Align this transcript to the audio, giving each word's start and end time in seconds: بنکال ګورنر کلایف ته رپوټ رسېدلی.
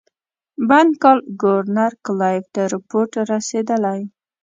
بنکال 0.67 1.19
ګورنر 1.41 1.91
کلایف 2.05 2.43
ته 2.53 2.61
رپوټ 2.73 3.11
رسېدلی. 3.31 3.99